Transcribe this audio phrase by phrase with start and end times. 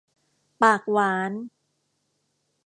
[0.61, 1.31] ปากหวาน